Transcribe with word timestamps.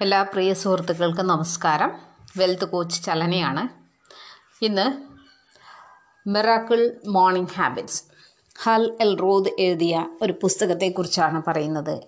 എല്ലാ 0.00 0.22
പ്രിയ 0.22 0.54
സുഹൃത്തുക്കൾക്കും 0.54 1.26
നമസ്കാരം. 1.26 1.98
വെൽത്ത് 2.36 2.64
കോച്ച് 2.64 3.04
ചലനയാണ്. 3.04 3.68
ഇന്ന് 4.64 5.02
miracle 6.28 6.96
morning 7.06 7.48
habits. 7.48 8.04
Hal 8.62 8.96
Elrod 9.18 9.48
എഴുതിയ 9.58 10.06
ഒരു 10.22 10.34
പുസ്തകത്തെക്കുറിച്ചാണ് 10.42 11.42
പറയുന്നത്. 11.46 12.00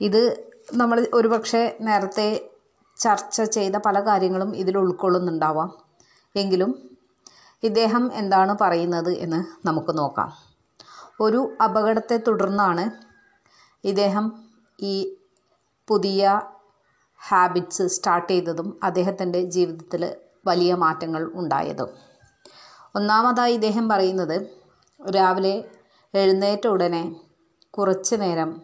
ഇത് 0.00 0.50
നമ്മൾ 0.74 1.06
ഒരുപക്ഷെ 1.14 1.78
നേരത്തെ 1.80 2.50
ചർച്ച 2.98 3.42
ചെയ്ത 3.42 3.76
പല 3.76 4.00
കാര്യങ്ങളും 4.00 4.56
ഇതിൽ 4.56 4.78
ഉൾക്കൊള്ളുന്നുണ്ടാവാം. 4.78 5.74
എങ്കിലും 6.36 6.96
ഇദ്ദേഹം 7.62 8.10
എന്താണ് 8.12 8.58
പറയുന്നത് 8.60 9.10
എന്ന് 9.10 9.66
നമുക്ക് 9.66 9.98
നോക്കാം. 9.98 10.32
ഒരു 11.20 11.56
അപകടത്തെ 11.64 12.16
തുടർന്നാണ് 12.16 12.90
ഇദ്ദേഹം 13.84 14.42
ഈ 14.80 15.16
പുതിയ 15.88 16.40
ഹാബിറ്റ്സ് 17.20 17.86
സ്റ്റാർട്ട് 17.86 18.32
ചെയ്തതും 18.32 18.80
അദ്ദേഹത്തിന്റെ 18.82 19.42
ജീവിതത്തിൽ 19.42 20.16
വലിയ 20.46 20.74
മാറ്റങ്ങൾ 20.74 21.30
ഉണ്ടായതും. 21.34 21.88
ഒന്നാമതായി 22.96 23.52
ഇദ്ദേഹം 23.52 23.88
പറയുന്നത് 23.88 24.36
രാവിലെ 25.16 25.64
എഴുന്നേറ്റ 26.14 26.66
ഉടനെ 26.66 27.16
കുറച്ച് 27.70 28.16
നേരം 28.20 28.62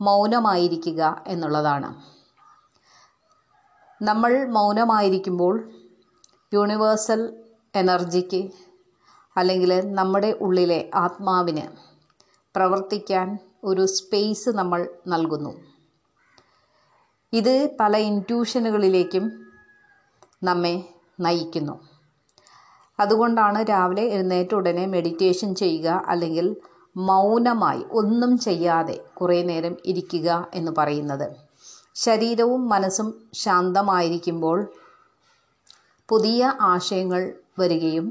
മൗനമായിരിക്കുക 0.00 1.24
എന്നുള്ളതാണ്. 1.26 1.90
നമ്മൾ 4.02 4.44
മൗനമായിരിക്കുമ്പോൾ 4.44 5.72
യൂണിവേഴ്സൽ 6.54 7.36
എനർജിക്ക് 7.74 8.50
അല്ലെങ്കിൽ 9.36 9.94
നമ്മുടെ 9.94 10.38
ഉള്ളിലെ 10.40 10.90
ആത്മാവിന് 10.94 11.66
പ്രവർത്തിക്കാൻ 12.56 13.38
ഒരു 13.64 13.86
സ്പേസ് 13.86 14.48
നമ്മൾ 14.48 14.88
നൽകുന്നു. 15.06 15.75
ഇത് 17.36 17.70
പല 17.80 17.96
ഇന്റ്യൂഷനുകളിലേക്കും 17.96 19.24
നമ്മെ 20.42 20.74
നയിക്കുന്നു. 21.20 21.74
അതുകൊണ്ടാണ് 23.00 23.60
രാവിലെ 23.70 24.02
എഴുന്നേറ്റ 24.02 24.54
ഉടനെ 24.54 24.86
മെഡിറ്റേഷൻ 24.86 25.54
ചെയ്യുക 25.54 25.88
അല്ലെങ്കിൽ 26.06 26.56
മൗനമായി 26.96 27.82
ഒന്നും 27.90 28.38
ചെയ്യാതെ 28.38 28.96
കുറേ 29.20 29.42
നേരം 29.42 29.74
ഇരിക്കുക 29.84 30.48
എന്ന് 30.54 30.72
പറയുന്നത്. 30.78 31.26
ശരീരവും 31.94 32.68
മനസ്സും 32.68 33.08
ശാന്തമായിരിക്കുമ്പോൾ 33.34 34.58
പുതിയ 36.08 36.52
ആശയങ്ങൾ 36.60 37.32
വരികയും 37.58 38.06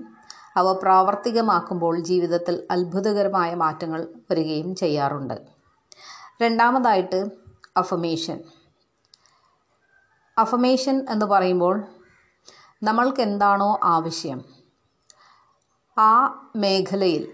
അവ 0.58 0.74
പ്രാവർത്തികമാക്കുമ്പോൾ 0.74 2.00
ജീവിതത്തിൽ 2.00 2.64
അത്ഭുതകരമായ 2.72 3.56
മാറ്റങ്ങൾ 3.56 4.08
വരികയും 4.32 4.76
ചെയ്യാറുണ്ട്. 4.76 5.38
രണ്ടാമതായിട്ട് 6.42 7.20
അഫമേഷൻ 7.78 8.40
അഫമേഷൻ 10.38 11.06
എന്ന് 11.10 11.26
പറയുമ്പോൾ 11.26 11.84
നമ്മൾക്ക് 12.84 13.22
എന്താണോ 13.22 13.80
ആവശ്യം. 13.84 14.46
ആ 15.98 16.12
മേഖലയിൽ 16.56 17.32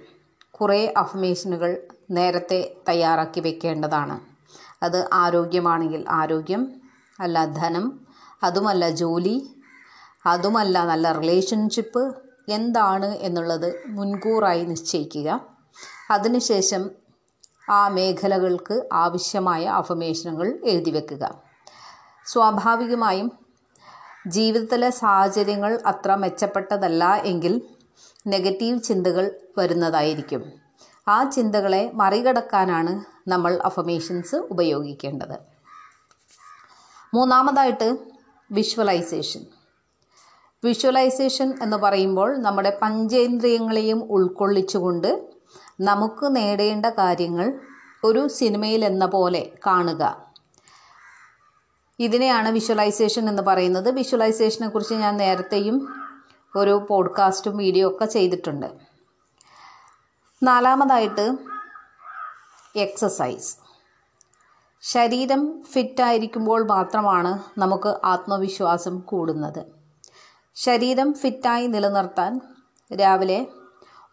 കുറേ 0.51 0.93
അഫമേഷനുകൾ 0.97 1.77
നേരത്തെ 2.11 2.75
തയ്യാറാക്കി 2.89 3.39
വെക്കേണ്ടതാണ്. 3.39 4.19
അത് 4.83 5.09
ആരോഗ്യമാണെങ്കിൽ 5.13 6.05
ആരോഗ്യം 6.09 6.75
അല്ല 7.19 7.45
ധനം 7.45 7.99
അതുമല്ല 8.43 8.89
ജോലി 8.89 9.55
അതുമല്ല 10.25 10.85
നല്ല 10.85 11.11
റിലേഷൻഷിപ്പ് 11.11 12.15
എന്താണ് 12.49 13.05
എന്നുള്ളത് 13.05 13.83
മുൻകൂറായി 13.87 14.65
നിശ്ചയിക്കുക. 14.65 15.41
അതിനുശേഷം 16.11 16.89
ആ 17.69 17.87
മേഖലകൾക്ക് 17.87 18.89
ആവശ്യമായ 18.93 19.65
അഫമേഷനുകൾ 19.65 20.59
എഴുതി 20.65 20.91
വെക്കുക. 20.91 21.50
സ്വാഭാവികമായും 22.25 23.31
ജീവിതത്തിലെ 24.27 24.89
സാഹചര്യങ്ങൾ 24.89 25.79
അത്ര 25.85 26.15
മെച്ചപ്പെട്ടതല്ല 26.15 27.13
എങ്കിൽ 27.15 27.61
നെഗറ്റീവ് 28.27 28.83
ചിന്തകൾ 28.83 29.31
വരുന്നതായിരിക്കും. 29.57 30.53
ആ 31.07 31.29
ചിന്തകളെ 31.29 31.91
മറികടക്കാനാണ് 31.93 33.05
നമ്മൾ 33.29 33.59
അഫമേഷൻസ് 33.65 34.35
ഉപയോഗിക്കേണ്ടത്. 34.35 35.37
മൂന്നാമതായിട്ട് 37.13 37.97
വിഷ്വലൈസേഷൻ. 38.51 39.45
വിഷ്വലൈസേഷൻ 40.63 41.53
എന്ന് 41.61 41.77
പറയുമ്പോൾ 41.77 42.37
നമ്മുടെ 42.37 42.79
പഞ്ചേന്ദ്രിയങ്ങളെയും 42.81 44.03
ഉൾക്കൊള്ളിച്ചുകൊണ്ട് 44.11 45.29
നമുക്ക് 45.81 46.35
നേടേണ്ട 46.35 46.85
കാര്യങ്ങൾ 46.85 47.59
ഒരു 48.03 48.27
സിനിമയിൽ 48.27 48.85
എന്ന 48.85 49.05
പോലെ 49.05 49.51
കാണുക. 49.65 50.30
ഇതിനെയാണ് 52.01 52.49
വിഷ്വലൈസേഷൻ 52.49 53.29
എന്ന് 53.29 53.43
പറയുന്നത്. 53.43 53.89
വിഷ്വലൈസേഷനെ 53.91 54.67
കുറിച്ച് 54.69 54.93
ഞാൻ 54.93 55.17
നേരത്തെയും 55.17 55.77
ഒരു 56.55 56.85
പോഡ്കാസ്റ്റും 56.89 57.57
വീഡിയോ 57.57 57.87
ഒക്കെ 57.87 58.05
ചെയ്തിട്ടുണ്ട്. 58.05 58.65
നാലാമതായിട്ട് 60.43 61.25
എക്സസൈസ് 62.75 63.57
ശരീരം 64.81 65.41
ഫിറ്റായിരിക്കുമ്പോൾ 65.73 66.61
മാത്രമാണ് 66.67 67.59
നമുക്ക് 67.59 67.91
ആത്മവിശ്വാസം 68.03 68.99
കൂടുന്നത്. 68.99 69.61
ശരീരം 70.55 71.13
ഫിറ്റായി 71.13 71.67
നിലനിർത്താൻ 71.67 72.41
രാവിലെ 72.99 73.47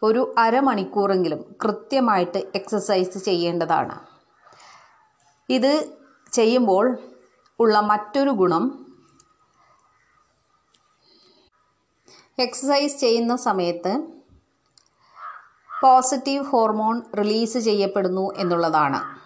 ഒരു 0.03 0.21
അരമണിക്കൂറെങ്കിലും 0.37 1.41
കൃത്യമായിട്ട് 1.63 2.39
എക്സസൈസ് 2.55 3.17
ചെയ്യേണ്ടതാണ്. 3.17 3.95
ഇത് 5.49 5.71
ചെയ്യുമ്പോൾ 6.31 6.85
ഉള്ള 7.59 7.79
മറ്റൊരു 7.79 8.29
ഗുണം 8.29 8.85
എക്സസൈസ് 12.39 12.97
ചെയ്യുന്ന 12.97 13.35
സമയത്ത് 13.35 14.07
പോസിറ്റീവ് 15.81 16.45
ഹോർമോൺ 16.45 17.01
റിലീസ് 17.17 17.57
ചെയ്യപ്പെടുന്നു 17.57 18.33
എന്നുള്ളതാണ്. 18.37 19.19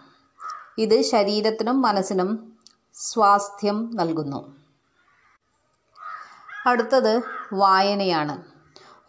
ഇത് 0.78 1.02
ശരീരത്തിനും 1.02 1.82
മനസ്സിനും 1.82 2.58
സ്വാസ്ഥ്യം 2.94 3.92
നൽകുന്നു. 3.96 4.56
അടുത്തത് 6.66 7.22
വായനയാണ്. 7.54 8.44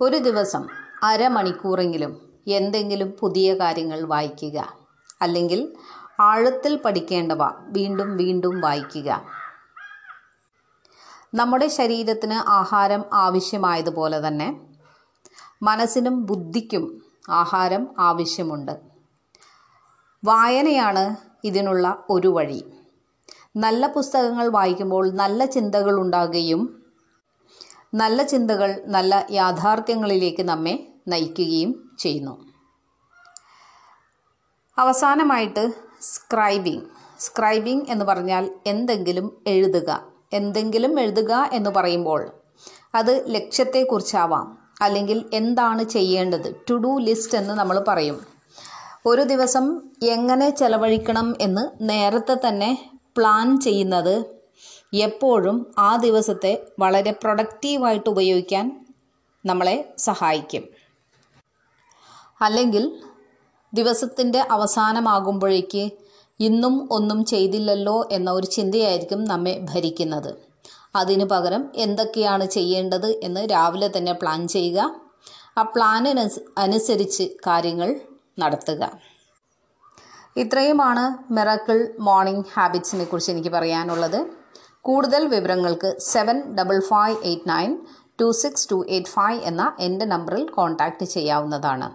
ഒരു 0.00 0.16
ദിവസം 0.16 0.68
അരമണിക്കൂറെങ്കിലും 1.02 2.32
എന്തെങ്കിലും 2.46 3.12
പുതിയ 3.20 3.54
കാര്യങ്ങൾ 3.54 4.02
വായിക്കുക. 4.02 4.78
അല്ലെങ്കിൽ 5.22 5.76
ആഴത്തിൽ 6.20 6.76
പഠിക്കേണ്ടവ 6.76 7.44
വീണ്ടും 7.46 8.16
വീണ്ടും 8.16 8.60
വായിക്കുക. 8.60 9.22
നമ്മുടെ 11.34 11.66
ശരീരത്തിന് 11.66 12.50
ആഹാരം 12.50 13.04
ആവശ്യമായതുപോലെ 13.12 14.28
തന്നെ 14.28 14.60
മനസ്സിനും 15.62 16.26
ബുദ്ധിക്കും 16.26 17.02
ആഹാരം 17.30 17.88
ആവശ്യമുണ്ട്. 17.98 18.80
വായനയാണ് 20.24 21.16
ഇതിനുള്ള 21.44 22.04
ഒരു 22.10 22.28
വഴി. 22.28 22.64
നല്ല 23.56 23.86
പുസ്തകങ്ങൾ 23.86 24.48
വായിക്കുമ്പോൾ 24.48 25.12
നല്ല 25.12 25.44
ചിന്തകൾ 25.44 26.00
ഉണ്ടാകുകയും 26.00 26.84
നല്ല 27.94 28.22
ചിന്തകൾ 28.22 28.82
നല്ല 28.86 29.26
യാഥാർത്ഥ്യങ്ങളിലേക്ക് 29.30 30.42
നമ്മെ 30.42 30.92
നയിക്കുകയും 31.08 31.90
ചെയ്യുന്നു. 31.98 32.44
അവസാനമായിട്ട് 34.78 35.93
സ്ക്രൈബിംഗ്. 36.12 36.82
സ്ക്രൈബിംഗ് 37.20 37.90
എന്ന് 37.90 38.04
പറഞ്ഞാൽ 38.04 38.50
എന്തെങ്കിലും 38.66 39.42
എഴുതുക. 39.46 39.90
എന്തെങ്കിലും 40.32 41.00
എഴുതുക 41.00 41.50
എന്ന് 41.52 41.70
പറയുമ്പോൾ 41.70 42.30
അത് 42.94 43.34
ലക്ഷ്യത്തെക്കുറിച്ചാവാം. 43.34 44.58
അല്ലെങ്കിൽ 44.80 45.24
എന്താണ് 45.32 45.84
ചെയ്യേണ്ടത്? 45.84 46.54
ടു 46.70 46.74
ഡു 46.74 46.98
ലിസ്റ്റ് 46.98 47.38
എന്ന് 47.38 47.54
നമ്മൾ 47.54 47.84
പറയും. 47.88 48.26
ഒരു 49.06 49.22
ദിവസം 49.22 49.80
എങ്ങനെ 50.02 50.50
ചെലവഴിക്കണം 50.50 51.36
എന്ന് 51.40 51.68
നേരത്തെ 51.80 52.36
തന്നെ 52.48 52.90
പ്ലാൻ 53.16 53.60
ചെയ്യുന്നത് 53.60 54.24
എപ്പോഴും 54.94 55.74
ആ 55.78 55.96
ദിവസത്തെ 55.96 56.66
വളരെ 56.78 57.10
പ്രൊഡക്റ്റീവായിട്ട് 57.10 58.10
ഉപയോഗിക്കാൻ 58.10 58.86
നമ്മളെ 59.46 59.94
സഹായിക്കും. 59.98 60.62
അല്ലെങ്കിൽ 62.40 62.84
ദിവസത്തിന്റെ 63.74 64.46
അവസാനമാകുമ്പോഴേക്ക് 64.50 65.90
ഇന്നും 66.40 66.88
ഒന്നും 66.92 67.24
ചെയ്തില്ലല്ലോ 67.24 68.08
എന്ന 68.12 68.30
ഒരു 68.30 68.46
ചിന്തയായിരിക്കും 68.46 69.24
നമ്മെ 69.24 69.66
ഭരിക്കുന്നത്. 69.74 70.34
അതിനു 70.96 71.24
പകരം 71.24 71.72
എന്തൊക്കെയാണ് 71.76 72.46
ചെയ്യേണ്ടത് 72.46 73.20
എന്ന് 73.22 73.40
രാവിലെ 73.50 73.90
തന്നെ 73.96 74.12
പ്ലാൻ 74.12 74.48
ചെയ്യുക. 74.48 75.00
ആ 75.58 75.62
പ്ലാനിന് 75.62 76.28
അനുസരിച്ച് 76.58 77.22
കാര്യങ്ങൾ 77.46 78.00
നടത്തുക. 78.38 78.98
ഇത്രയുമാണ് 80.36 81.32
മിറക്കിൾ 81.32 81.88
മോർണിംഗ് 82.00 82.44
ഹാബിറ്റ്സിനെ 82.54 83.04
കുറിച്ച് 83.04 83.32
എനിക്ക് 83.32 83.48
പറയാനുള്ളത്. 83.48 84.26
കൂടുതൽ 84.80 85.28
വിവരങ്ങൾക്ക് 85.28 85.96
seven 85.98 86.56
double 86.56 86.80
five 86.80 87.16
eight 87.24 87.48
nine 87.48 87.78
two 88.20 88.30
six 88.30 88.70
two 88.70 88.86
eight 88.88 89.08
five 89.08 89.40
എന്ന 89.40 89.72
എന്റെ 89.80 90.04
നമ്പറിൽ 90.04 90.48
കോൺടാക്റ്റ് 90.48 91.06
ചെയ്യാവുന്നതാണ്. 91.06 91.90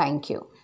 താങ്ക് 0.00 0.55